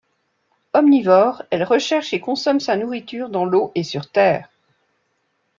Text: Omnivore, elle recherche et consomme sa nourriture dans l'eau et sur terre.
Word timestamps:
Omnivore, 0.73 1.43
elle 1.51 1.61
recherche 1.63 2.11
et 2.11 2.19
consomme 2.19 2.59
sa 2.59 2.75
nourriture 2.75 3.29
dans 3.29 3.45
l'eau 3.45 3.71
et 3.75 3.83
sur 3.83 4.09
terre. 4.09 4.49